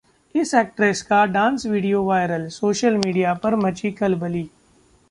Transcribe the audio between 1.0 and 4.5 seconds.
का dance video viral, social media पर मची खलबली